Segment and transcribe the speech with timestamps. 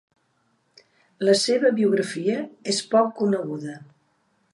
[1.29, 2.39] La seva biografia
[2.73, 3.77] és poc coneguda.